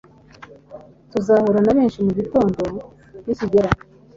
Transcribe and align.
Tuzahura 1.11 1.59
na 1.65 1.71
benshi 1.77 1.99
mugitondo 2.05 2.61
nikigera 3.25 3.69